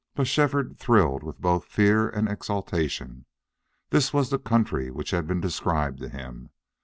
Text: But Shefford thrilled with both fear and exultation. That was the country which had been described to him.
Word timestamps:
But 0.15 0.25
Shefford 0.25 0.79
thrilled 0.79 1.21
with 1.21 1.39
both 1.39 1.65
fear 1.65 2.09
and 2.09 2.27
exultation. 2.27 3.25
That 3.91 4.11
was 4.11 4.31
the 4.31 4.39
country 4.39 4.89
which 4.89 5.11
had 5.11 5.27
been 5.27 5.41
described 5.41 5.99
to 5.99 6.09
him. 6.09 6.49